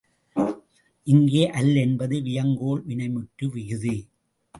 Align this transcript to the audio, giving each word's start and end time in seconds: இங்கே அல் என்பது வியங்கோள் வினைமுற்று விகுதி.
இங்கே 1.07 1.43
அல் 1.49 1.75
என்பது 1.75 2.15
வியங்கோள் 2.21 2.81
வினைமுற்று 2.87 3.45
விகுதி. 3.49 3.95